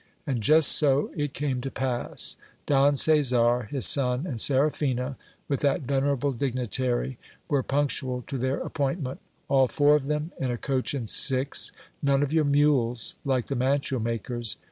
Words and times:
And 0.25 0.41
just 0.41 0.71
so 0.71 1.11
it 1.15 1.35
came 1.35 1.61
to 1.61 1.69
pass: 1.69 2.35
Don 2.65 2.95
Caesar, 2.95 3.65
his 3.69 3.85
son, 3.85 4.25
and 4.25 4.41
Seraphina, 4.41 5.15
with 5.47 5.59
that 5.59 5.81
venerable 5.81 6.31
dignitary, 6.31 7.19
were 7.47 7.61
punctual 7.61 8.23
to 8.25 8.39
their 8.39 8.57
appointment; 8.61 9.19
all 9.47 9.67
four 9.67 9.93
of 9.93 10.07
them 10.07 10.31
in 10.39 10.49
a 10.49 10.57
coach 10.57 10.95
and 10.95 11.07
six; 11.07 11.71
none 12.01 12.23
of 12.23 12.33
your 12.33 12.45
mules, 12.45 13.13
like 13.23 13.45
the 13.45 13.55
mantua 13.55 13.99
makers 13.99 14.57